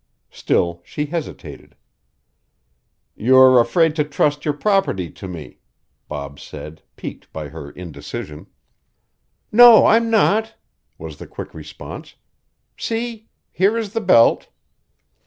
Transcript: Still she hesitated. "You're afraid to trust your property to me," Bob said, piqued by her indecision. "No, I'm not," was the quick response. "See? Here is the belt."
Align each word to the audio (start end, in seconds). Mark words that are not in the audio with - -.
Still 0.31 0.81
she 0.83 1.05
hesitated. 1.05 1.75
"You're 3.15 3.59
afraid 3.59 3.95
to 3.97 4.03
trust 4.03 4.45
your 4.45 4.55
property 4.55 5.11
to 5.11 5.27
me," 5.27 5.59
Bob 6.07 6.39
said, 6.39 6.81
piqued 6.95 7.31
by 7.31 7.49
her 7.49 7.69
indecision. 7.69 8.47
"No, 9.51 9.85
I'm 9.85 10.09
not," 10.09 10.55
was 10.97 11.17
the 11.17 11.27
quick 11.27 11.53
response. 11.53 12.15
"See? 12.77 13.29
Here 13.51 13.77
is 13.77 13.93
the 13.93 14.01
belt." 14.01 14.47